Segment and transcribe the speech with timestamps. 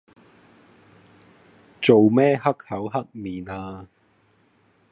[1.79, 3.87] 做咩黑口黑面呀？